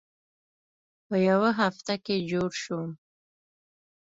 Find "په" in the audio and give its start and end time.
1.07-1.15